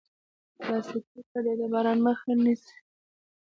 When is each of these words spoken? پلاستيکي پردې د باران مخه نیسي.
پلاستيکي 0.61 1.21
پردې 1.29 1.53
د 1.59 1.61
باران 1.73 1.97
مخه 2.05 2.31
نیسي. 2.43 2.75